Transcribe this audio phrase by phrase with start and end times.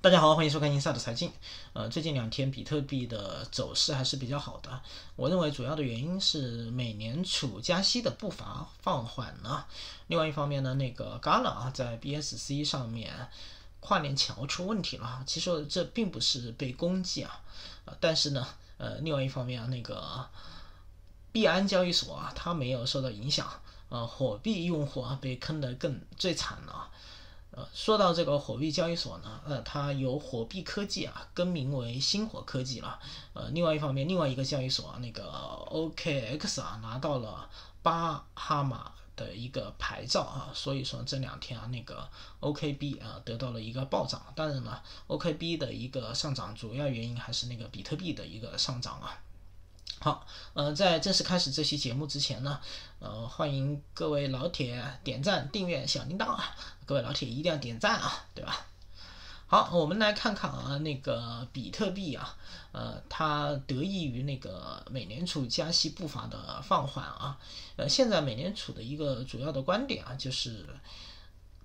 [0.00, 1.28] 大家好，欢迎收看《inside 财经》。
[1.72, 4.80] 呃，最近两天比特币的走势还是比较好的。
[5.16, 9.66] 我认为主要的原因是美联储加息的步伐放缓了。
[10.06, 13.12] 另外一方面呢，那个 Gala 啊，在 BSC 上面
[13.80, 15.24] 跨年桥出问题了。
[15.26, 17.40] 其实这并不是被攻击啊，
[17.84, 20.24] 呃，但是呢，呃，另外一方面啊，那个
[21.32, 23.50] 币安交易所啊，它没有受到影响。
[23.88, 26.88] 呃，火币用户啊，被坑得更最惨了。
[27.72, 32.98] 说到这个火币交易所呢，呃，它由火币科技啊更名为星火科技了。
[33.32, 35.30] 呃，另外一方面，另外一个交易所啊，那个
[35.70, 37.48] OKX 啊拿到了
[37.82, 42.08] 巴哈马的一个牌照啊，所以说这两天啊，那个
[42.40, 44.22] OKB 啊得到了一个暴涨。
[44.36, 49.20] 当然了，OKB 的一个上涨主要原因还是那个比特币的一个上涨啊。
[50.00, 52.60] 好，呃，在正式开始这期节目之前呢，
[53.00, 56.54] 呃，欢迎各位老铁点赞、订阅、小铃铛啊！
[56.88, 58.66] 各位老铁一定要点赞啊，对吧？
[59.46, 62.34] 好，我们来看看啊，那个比特币啊，
[62.72, 67.38] 呃，它得益于那个美联储加息步伐的放缓啊，
[67.76, 70.64] 呃，现在美联储的一个主要的观点啊，就是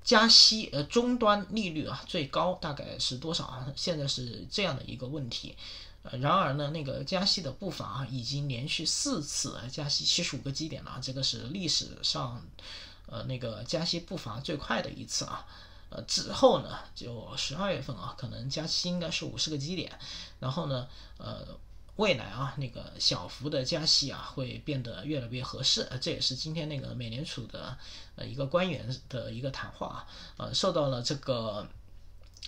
[0.03, 3.71] 加息，呃，终端利率啊最高大概是多少啊？
[3.77, 5.55] 现在是这样的一个问题。
[6.03, 12.45] 呃，然而呢，那个加息的步伐啊，已经连续四次加息七十五个基点了，这个是历史上，
[13.07, 15.45] 呃，那个加息步伐最快的一次啊。
[15.89, 19.91] 呃，之后呢，就十二月份啊，可能加息应该是五十个基点，
[20.39, 20.87] 然后呢，
[21.17, 21.45] 呃，
[21.97, 25.87] 未来啊，那个小幅的加息啊，会变得越来越合适。
[26.01, 27.77] 这也是今天那个美联储的
[28.15, 31.67] 呃一个官员的一个谈话啊，呃，受到了这个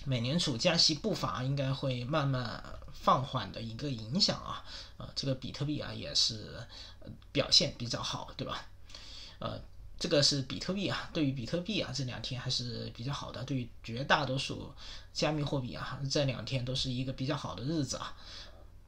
[0.06, 2.64] 美联储加息步伐应该会慢慢。
[2.98, 4.66] 放缓的一个影响啊，
[4.98, 6.66] 呃，这个比特币啊也是
[7.31, 8.66] 表现比较好，对吧？
[9.38, 9.59] 呃，
[10.00, 14.72] 这个是比特币啊，对于比特币啊这两天还是比较好的，对于绝大多数
[15.14, 18.16] 加密货币啊这两天都是一个比较好的日子啊。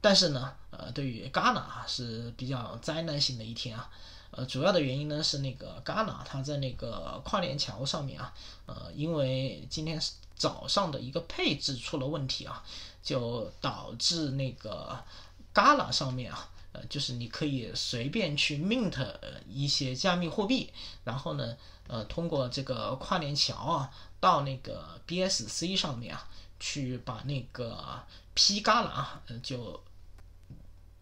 [0.00, 3.90] 但是呢，呃，对于 GALA 啊是比较灾难性的一天啊。
[4.30, 8.32] 呃，主要的原因呢是那个 GALA 它在那个跨链桥上面啊，
[8.66, 10.00] 呃，因为今天
[10.36, 12.62] 早上的一个配置出了问题啊。
[13.00, 15.02] 就导致那个
[15.54, 18.96] Gala 上面啊，呃，就是你可以随便去 mint
[19.48, 20.70] 一些加密货币，
[21.04, 21.56] 然后呢，
[21.86, 23.90] 呃，通过这个跨链桥啊，
[24.20, 26.28] 到那个 BSC 上面啊，
[26.60, 28.02] 去把那个
[28.34, 29.82] P Gala 啊，就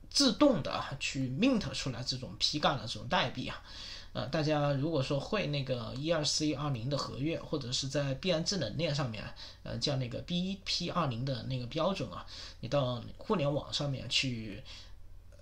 [0.08, 3.62] 自动的去 mint 出来这种 P Gala 这种代币啊。
[4.12, 9.22] 呃，大家如果说会那个 E 二 C 二零的合约，或者是在币安智能链上面，
[9.62, 12.24] 呃，叫那个 BP 二零的那个标准啊，
[12.60, 14.62] 你到互联网上面去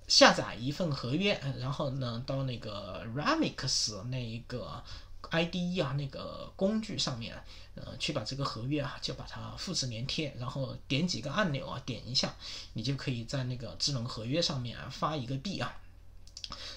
[0.07, 4.83] 下载一份合约，然后呢，到那个 Remix 那一个
[5.31, 7.35] IDE 啊那个工具上面，
[7.75, 12.35] 呃，去把这个合约啊，就把它复制粘贴，然后点几个按钮啊，点一下，
[12.75, 15.75] 你就可以在那个智能合约上面啊发一个币啊。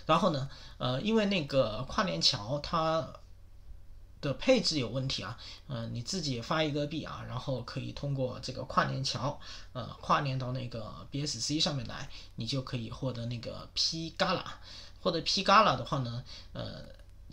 [0.06, 3.12] 然后呢，呃，因为那个跨链桥它
[4.22, 9.40] 的配置有问题啊，呃，你自己发一个币啊，然后可以通过这个跨链桥，
[9.74, 14.44] 呃，跨链到那个 BSC 上面来，你就可以获得那个 P Gala，
[15.02, 16.24] 获得 P Gala 的话呢，
[16.54, 16.84] 呃，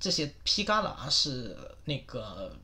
[0.01, 2.57] 这些 P Gala 是那个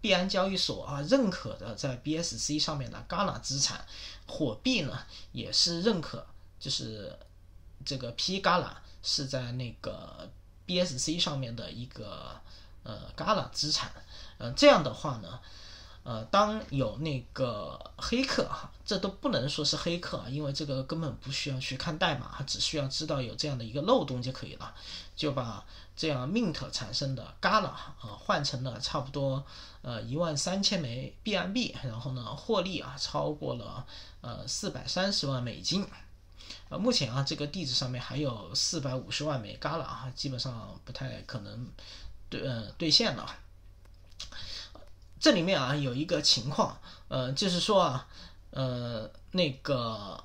[0.00, 3.84] 币安交易所啊认可的在 BSC 上面的 Gala 资产，
[4.26, 4.98] 火币呢
[5.32, 6.26] 也是认可，
[6.58, 7.18] 就是
[7.84, 8.74] 这个 P Gala。
[9.08, 10.28] 是在那个
[10.66, 12.40] BSC 上面的一个
[12.86, 13.90] 呃 Gala 资产，
[14.38, 15.40] 呃这样的话呢，
[16.04, 24.72] 呃当有那个黑客哈，这都不能说是黑客啊，因为这个根本不需要去看代码，只需要知道有这样的一个漏洞就可以了，
[25.16, 25.64] 就把
[25.96, 29.44] 这样 Mint 产生的 Gala 啊换成了差不多
[29.82, 33.84] 呃一万三千枚 BNB，然后呢获利啊超过了
[34.20, 35.86] 呃四百三十万美金。
[36.68, 41.68] 呃，目前啊，这个地址上面还有四百五十万枚 Gala 啊，基本上不太可能
[42.28, 43.36] 对呃兑现了。
[45.18, 46.78] 这里面啊有一个情况，
[47.08, 48.06] 呃，就是说啊，
[48.50, 50.22] 呃，那个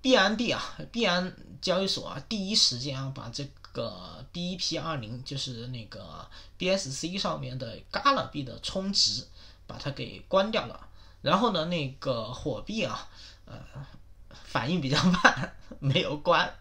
[0.00, 6.28] 币安币啊，币安交易所啊，第一时间啊把这个 BP 二零，就是那个
[6.58, 9.26] BSC 上面的 Gala 币的充值，
[9.66, 10.88] 把它给关掉了。
[11.22, 13.08] 然后呢，那个火币啊，
[13.46, 13.54] 呃。
[14.44, 16.54] 反应比较慢， 没有关。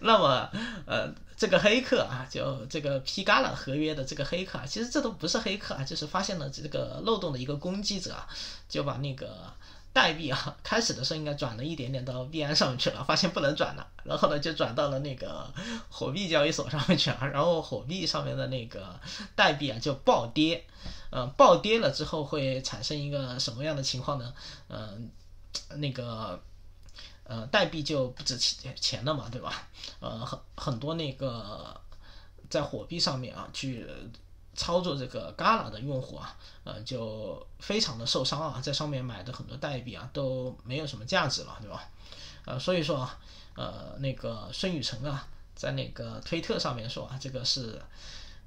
[0.00, 0.48] 那么，
[0.86, 8.14] 呃，这个黑客啊，就这个 P Gala 合约的这个黑客啊，其实这都不是黑客啊，就是发现了这个漏洞的一个攻击者，
[8.68, 9.52] 就把那个
[9.92, 15.52] 代币啊，开始的时候应该转了一点点到币安上面去了，发现不能转了，然后呢就转到了那个
[15.88, 19.00] 火币交易所上面去了，然后火币上面的那个
[19.34, 20.64] 代币啊就暴跌，
[21.10, 24.32] 嗯，暴跌了之后会产生一个什么样的情况呢？
[24.68, 25.10] 嗯，
[25.80, 26.40] 那个
[27.32, 29.68] 呃代币就不值钱钱了嘛，对吧？
[30.00, 31.80] 呃，很很多那个
[32.50, 33.86] 在火币上面啊去。
[34.54, 41.88] 操作这个 Gala 的用户啊，呃，就非常的受伤啊，在上面买的很多代币啊都没有什么价值了，对吧？
[42.44, 43.18] 呃，所以说啊，
[43.56, 47.80] 呃，那个孙宇晨啊，在那个推特上面说啊，这个是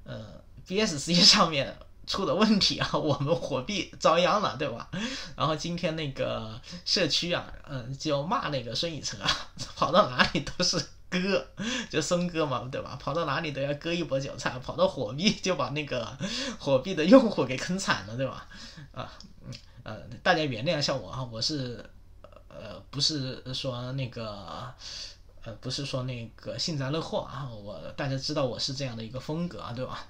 [0.04, 4.88] 呃 BSC 上面出的问题啊， 我们火币遭殃了，对吧？
[5.36, 9.28] 然后今天那个社区啊，嗯，就骂那个孙宇晨啊，
[9.76, 10.84] 跑到哪里都是。
[11.08, 11.46] 割
[11.88, 12.98] 就松割嘛，对吧？
[13.00, 16.04] 跑到哪里都要割一波韭菜，跑到火币就把那个
[16.58, 18.48] 火币的用户给坑惨了，对吧？
[18.92, 19.08] 啊，
[19.84, 21.88] 呃，大家原谅一下我啊，我是
[22.48, 24.74] 呃不是说那个
[25.44, 30.04] 呃不是说那个幸灾乐祸啊，我大家知道我是这样的一个风格啊，对吧？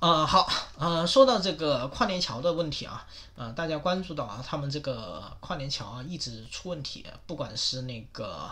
[0.00, 0.48] 呃，好，
[0.78, 8.50] 呃，说到这个跨年桥的问题啊，呃，大家关注到啊，他们这个跨年桥啊一直出问题，不管是那个，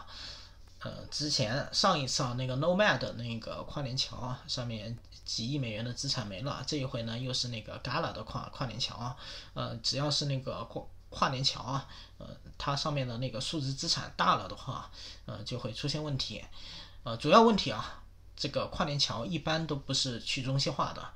[0.81, 9.17] 呃，之前上一次啊那个 Nomad 那个跨年桥啊，上面几亿美元的资产没了，这一回呢又是那个 Gala 的跨跨年桥啊，
[9.55, 11.87] 呃，只要是那个跨跨年桥啊，
[12.19, 12.27] 呃，
[12.59, 14.91] 它上面的那个数字资产大了的话，
[15.27, 16.45] 呃，就会出现问题，
[17.05, 17.97] 呃，主要问题啊。
[18.41, 21.11] 这个跨链桥一般都不是去中心化的。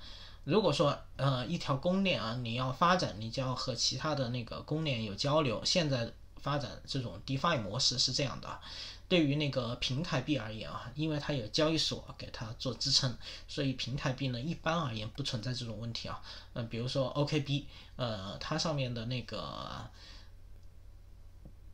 [0.45, 5.65] 如果说呃一条公链啊，你要发展，你就要和其他的那个公链有交流。
[5.65, 8.61] 现在发展这种 DeFi 模式是这样的。
[9.09, 13.17] 对于那个平台币而言啊，因为它有交易所给它做支撑，
[13.49, 16.21] 所以平台币呢一般而言不存在这种问题啊。
[16.53, 17.65] 嗯，比如说 OKB，
[17.97, 19.89] 呃，它上面的那个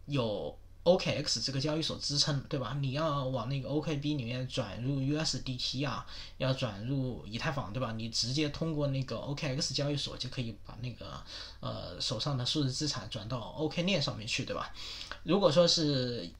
[0.06, 0.56] 有。
[0.82, 2.74] OKX 这个交易所支撑，对吧？
[2.80, 6.06] 你要往那个 OKB 里面转入 USDT 啊，
[6.38, 7.92] 要转入以太坊，对吧？
[7.92, 11.22] 你直接通过那个 OKX 交易所就可以把那个
[11.60, 14.72] 呃手上的数字资产转到 OK 链上面去，对吧？
[15.22, 16.30] 如果说是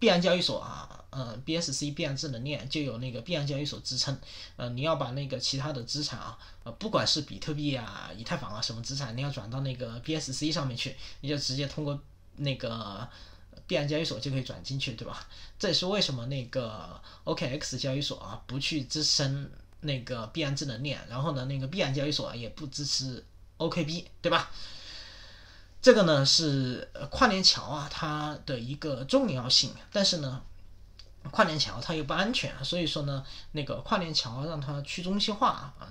[0.00, 4.18] 币安交易所啊，嗯，BSC 币安智能链就有那个币安交易所支撑，
[4.56, 12.00] 呃，你要把那个其他的资产啊，呃，不管是比特币啊、以太坊啊什么资产，你要转到那个 BSC 上面去，你就直接通过。
[12.38, 13.08] 那个
[13.66, 15.26] 币安交易所就可以转进去，对吧？
[15.58, 19.50] 这也是为什么那个 OKX 交易所啊不去支撑
[19.80, 23.24] 那个币安智能链，然后呢，那个币安交易所也不支持
[23.58, 24.50] OKB，对吧？
[25.80, 30.42] 这个呢是跨链桥啊它的一个重要性，但是呢，
[31.30, 35.86] 跨链桥它又不安全，所以说呢，那个跨链桥让它去中心化，嗯。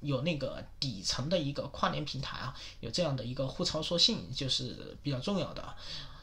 [0.00, 5.74] 有那个底层的一个跨年平台啊，有这样的一个互操作性，就是比较重要的。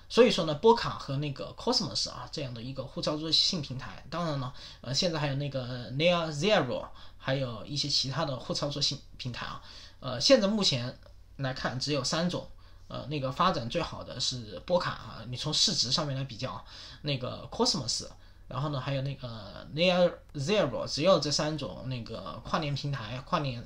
[0.10, 6.88] 所以说呢，波卡和那个 Cosmos 啊这样的一个互操作性平台，当然呢，呃，现在还有那个 Near Zero，
[7.18, 9.62] 还有一些其他的互操作性平台啊。
[10.00, 11.00] 呃，现在目前
[11.38, 12.48] 来看只有三种，
[12.88, 16.64] 呃，那个发展最好的是波卡啊，你从市值上面来比较，
[17.02, 18.06] 那个 Cosmos。
[18.48, 23.66] 然后呢，还有那个 Near Zero，只有这三种那个跨年平台、跨年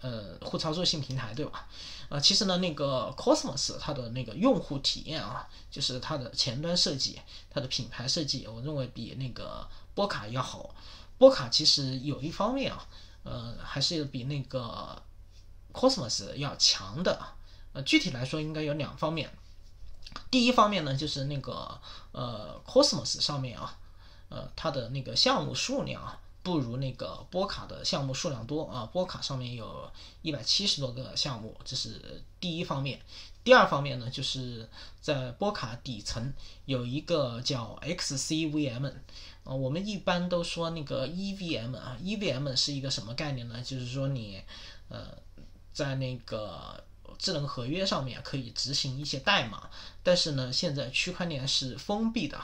[0.00, 1.68] 呃互操作性平台，对吧？
[2.08, 7.20] 呃，其实呢，那个 Cosmos 它的那个用户体验啊，就是它的前端设计、
[7.50, 10.74] 它的品牌设计，我认为比那个波卡要好。
[11.18, 12.86] 波卡其实有一方面啊，
[13.22, 15.02] 呃，还是比那个
[15.72, 17.18] Cosmos 要强的。
[17.72, 19.30] 呃，具体来说，应该有两方面。
[20.30, 21.80] 第一方面呢，就是那个
[22.12, 23.78] 呃 Cosmos 上面啊。
[24.32, 28.86] 呃，它的那个项目数量啊，不如那个波卡的项目数量多啊。
[28.86, 32.98] 波卡上面有一百七十多个项目，这是第一方面。
[33.44, 34.66] 第二方面呢，就是
[35.02, 36.32] 在波卡底层
[36.64, 38.92] 有一个叫 XCVM，
[39.44, 43.60] 呃，我们一般都说那个 EVM 啊，EVM 是一个什么概念呢？
[43.60, 44.42] 就是说你
[44.88, 45.08] 呃，
[45.74, 46.82] 在那个
[47.18, 49.68] 智能合约上面可以执行一些代码，
[50.02, 52.40] 但是呢，现在区块链是封闭的。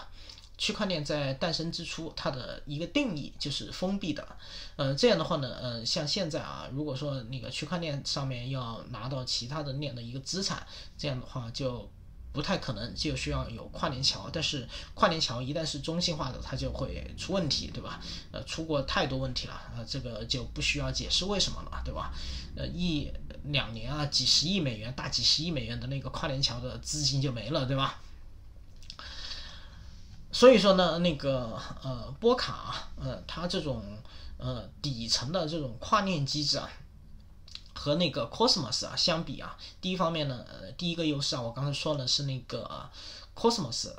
[0.59, 4.27] 区块链在诞生之初，它的一个定义就是封闭的。
[4.75, 10.67] 嗯，这样的话呢，嗯，像现在啊，如果说那个区块链上面要拿到其他的链的一个资产，
[10.99, 11.89] 这样的话就
[12.33, 14.29] 不太可能，就需要有跨链桥。
[14.33, 18.01] 但是跨链桥一旦是中心化的，它就会出问题，对吧？
[18.33, 22.13] 呃，出过太多问题了，呃，这个就不需要解释为什么了，对吧？
[22.57, 23.09] 呃，一
[23.45, 28.01] 两年啊，几十亿美元、大几十亿美元的那个跨链桥的资金就没了，对吧？
[30.39, 33.83] 所以说呢，那个呃波卡，呃它这种
[34.37, 36.71] 呃底层的这种跨链机制啊，
[37.75, 42.89] 和那个 Cosmos 啊相比啊，第一方面呢，呃，第一个优势啊，我刚才说的是那个
[43.35, 43.93] Cosmos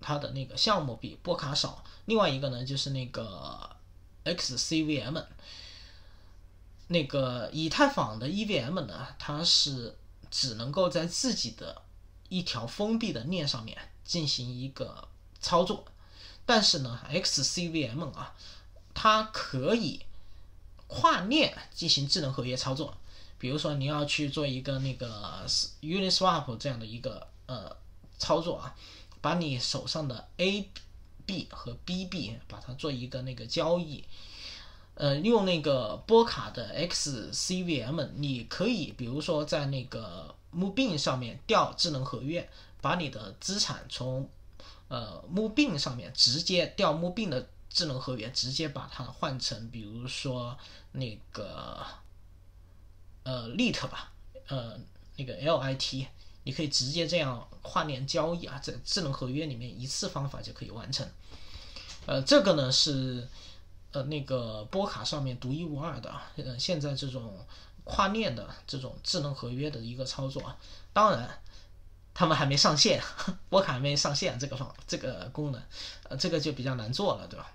[0.00, 3.76] 它的那个项目比波卡少，另外一个呢就是那个
[4.24, 5.26] XCVM，
[6.86, 9.98] 那个以太坊的 EVM 呢，它是
[10.30, 11.82] 只能够在自己的
[12.30, 15.06] 一条封闭的链上面进行一个
[15.40, 15.84] 操作，
[16.44, 18.34] 但是呢，XCVM 啊，
[18.94, 20.00] 它可以
[20.86, 22.96] 跨链进行智能合约操作。
[23.38, 25.46] 比如说你要去做一个那个
[25.82, 27.76] Uniswap 这样的一个呃
[28.18, 28.74] 操作啊，
[29.20, 30.68] 把你手上的 a
[31.26, 34.02] b 和 b b 把它做一个那个交易，
[34.94, 42.48] 呃，用那个波卡的 XCVM，你可以比如说在那个 Moonbeam 上面调智能合约，
[42.80, 44.30] 把你的资产从
[44.88, 50.56] 呃 mobile 上面直接调 mobile 的智能合约，直接把它换成比如说
[50.92, 51.84] 那个。
[53.28, 54.12] 呃，lit 吧，
[54.46, 54.78] 呃，
[55.16, 56.06] 那个 lit，
[56.44, 61.04] 你可以直接这样跨链交易啊，在智能合约里面一次方法就可以完成。
[62.06, 63.26] 呃，这个呢是
[63.90, 67.44] 呃那个波卡上面独一无二的，呃，现在这种
[67.82, 70.56] 跨链的这种智能合约的一个操作啊，
[70.92, 71.42] 当然
[72.16, 73.02] 他们还没上线，
[73.50, 75.60] 波卡还没上线这个方这个功能，
[76.08, 77.46] 呃，这个就比较难做了，对吧？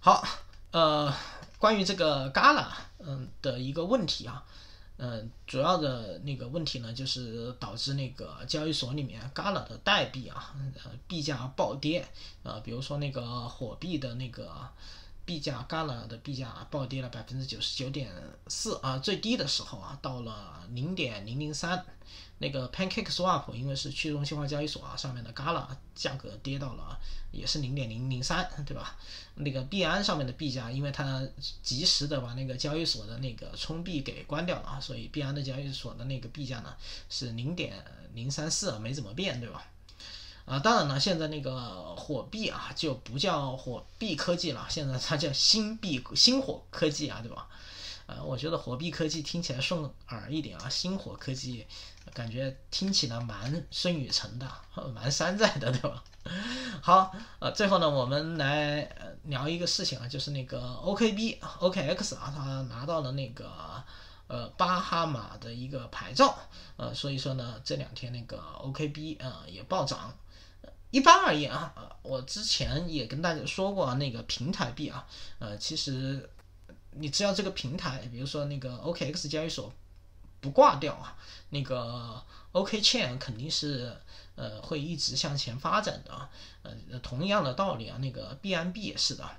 [0.00, 0.24] 好，
[0.70, 1.12] 呃。
[1.60, 2.68] 关于这个 Gala，
[3.00, 4.42] 嗯的一个问题啊，
[4.96, 12.08] 嗯，主要的那个问题呢，就是导致那个交易所里面 Gala 的代币啊，呃，币价暴跌，
[12.44, 14.50] 呃，比如说那个火币的那个
[15.24, 18.10] 币价，Gala 的币价暴跌了百分之九十九点
[18.48, 21.84] 四啊，最低的时候啊，到了零点零零三。
[22.42, 26.98] 那个 Pancake Swap 因为是去中心化交易所啊，上面的 Gala 价格跌到了
[27.30, 28.96] 也是零点零零三，对吧？
[29.34, 31.22] 那个币安上面的币价，因为它
[31.62, 36.74] 及时的把那个交易所的那个充币给关掉了啊，所以币安的交易所的那个币价呢
[37.10, 37.84] 是零点
[38.14, 39.62] 零三四，没怎么变，对吧？
[40.50, 47.46] 啊，当然了，现在那个火币啊就不叫火币科技了，现在它叫新币星火科技啊，对吧？
[48.06, 51.66] 呃，我觉得火币科技听起来顺耳一点啊，星火科技。
[52.12, 54.50] 感觉听起来蛮孙雨晨的，
[54.92, 56.02] 蛮山寨的，对吧？
[56.82, 58.90] 好，呃，最后呢，我们来
[59.24, 63.48] 聊一个事情啊，就是那个 OKB OKX 啊，他拿到了那个
[64.26, 66.36] 呃巴哈马的一个牌照，
[66.76, 70.12] 呃，所以说呢，这两天那个 OKB 啊也暴涨。
[70.90, 75.06] 一般而言啊，我之前也跟大家说过，那个平台币啊，
[75.38, 76.28] 呃，其实
[76.92, 79.72] 你只要这个平台，比如说那个 OKX 交易所。
[80.42, 81.14] 不挂掉啊，
[81.50, 82.18] 那个
[82.52, 83.94] OK Chain 肯定是
[84.36, 86.30] 呃会一直向前发展的啊，
[86.62, 89.30] 呃同样的道理啊，那个 BNB 也是的，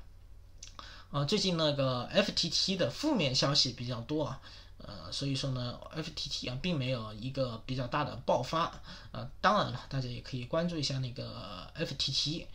[1.09, 4.39] 啊最近那个 FTT 的负面消息比较多啊，
[4.87, 8.71] 呃所以说呢 FTT 啊并没有一个比较大的爆发，
[9.11, 12.45] 啊当然了大家也可以关注一下那个 FTT。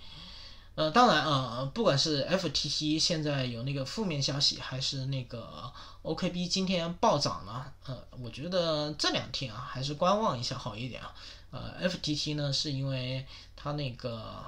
[0.74, 11.14] 呃，当然啊，不管是 FTT 现在有那个负面消息，还是那个 OKB 今天暴涨了，呃，我觉得这两天啊，还是观望一下好一点啊。
[11.50, 13.24] 呃，FTT 呢，是因为
[13.56, 14.44] 它那个，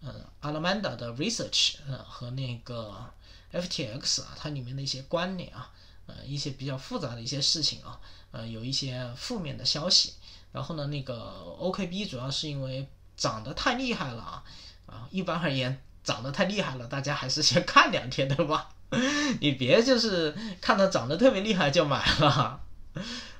[0.00, 3.04] 呃，Alameda 的 research，呃，和那个
[3.52, 5.70] FTX 啊，它里面的一些关联啊，
[6.08, 8.00] 呃，一些比较复杂的一些事情啊，
[8.32, 10.14] 呃，有一些负面的消息。
[10.50, 11.14] 然后呢，那个
[11.60, 14.42] OKB 主要是因为涨得太厉害了啊。
[14.86, 18.70] 啊，一般而言，涨得太厉害了，大家还是先 看两天，对吧？
[19.40, 22.60] 你别就是看它涨得特别厉害就买了。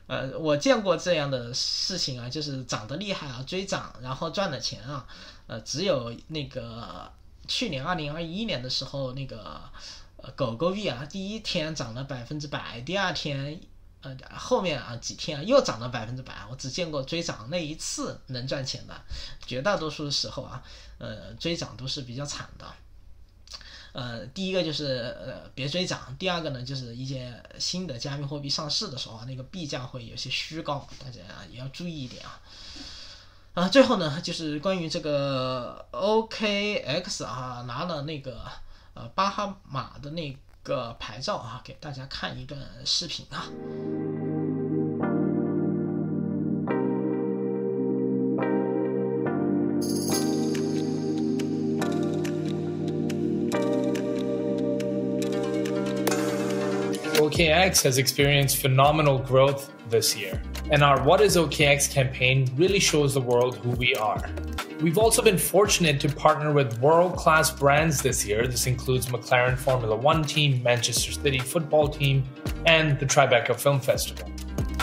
[0.06, 5.06] 呃，我见过这样的事情啊，就是涨得厉害啊，追涨然后赚了钱啊。
[5.46, 7.10] 呃，只有那个
[7.46, 9.62] 去年二零二一年的时候，那个
[10.18, 13.60] 呃狗狗币啊，第一天涨了百分之百，第二天。
[14.00, 18.94] 呃，后面啊几天啊又涨了百分之百，我只见过追涨那一次能赚钱的，
[19.44, 20.62] 绝大多数的时候啊，
[20.98, 22.64] 呃追涨都是比较惨的。
[23.90, 31.18] 呃，第一个就是呃别追涨，第二个呢就是一些新的加密货币上市的时候啊，那个币价会有些虚高，大家
[31.50, 32.40] 也要注意一点啊。
[33.54, 38.48] 啊，最后呢就是关于这个 OKX 啊拿了那个
[38.97, 40.37] 呃巴哈马的那。
[40.63, 43.51] 个牌照啊，给大家看一段视频啊。
[57.19, 60.41] OKX has experienced phenomenal growth this year,
[60.71, 64.29] and our What is OKX campaign really shows the world who we are.
[64.80, 68.46] We've also been fortunate to partner with world class brands this year.
[68.46, 72.22] This includes McLaren Formula One team, Manchester City football team,
[72.64, 74.30] and the Tribeca Film Festival.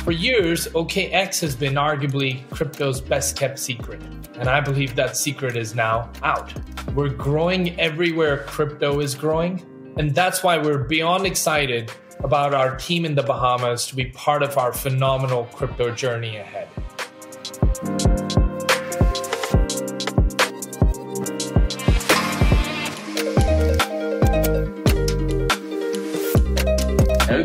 [0.03, 4.01] For years, OKX has been arguably crypto's best kept secret,
[4.37, 6.53] and I believe that secret is now out.
[6.93, 11.89] We're growing everywhere crypto is growing, and that's why we're beyond excited
[12.21, 16.67] about our team in the Bahamas to be part of our phenomenal crypto journey ahead.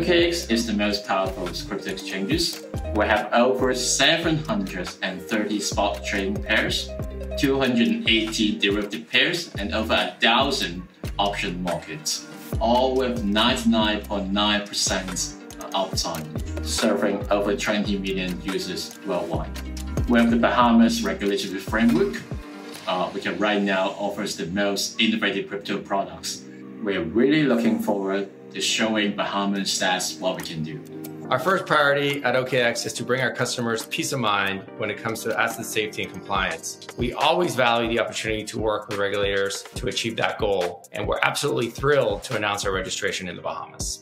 [0.01, 2.65] OKX is the most powerful crypto exchanges.
[2.95, 6.89] We have over 730 spot trading pairs,
[7.37, 10.81] 280 derivative pairs, and over a thousand
[11.19, 12.25] option markets,
[12.59, 15.35] all with 99.9%
[15.69, 19.51] uptime, serving over 20 million users worldwide.
[20.09, 22.19] We have the Bahamas regulatory framework,
[22.87, 26.41] uh, which right now offers the most innovative crypto products.
[26.81, 30.81] We're really looking forward is showing Bahamas that's what we can do.
[31.29, 34.97] Our first priority at OKX is to bring our customers peace of mind when it
[34.97, 36.85] comes to asset safety and compliance.
[36.97, 41.19] We always value the opportunity to work with regulators to achieve that goal, and we're
[41.23, 43.97] absolutely thrilled to announce our registration in the Bahamas.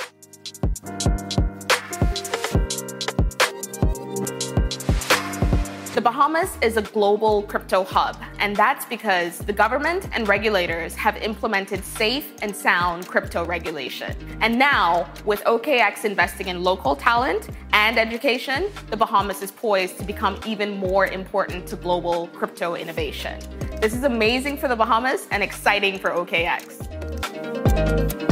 [5.99, 11.17] The Bahamas is a global crypto hub, and that's because the government and regulators have
[11.17, 14.15] implemented safe and sound crypto regulation.
[14.39, 20.05] And now, with OKX investing in local talent and education, the Bahamas is poised to
[20.05, 23.37] become even more important to global crypto innovation.
[23.81, 28.28] This is amazing for the Bahamas and exciting for OKX.